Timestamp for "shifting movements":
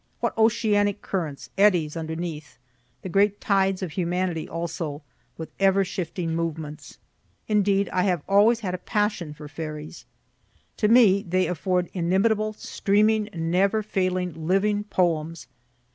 5.85-6.97